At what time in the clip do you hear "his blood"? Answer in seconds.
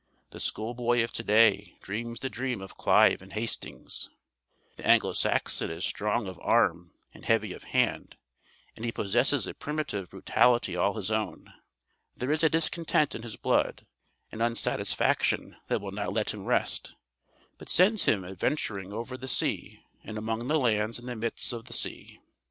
13.21-13.85